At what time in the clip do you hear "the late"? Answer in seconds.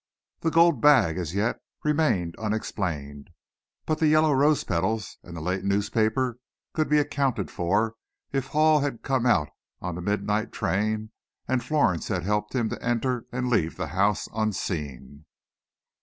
5.37-5.63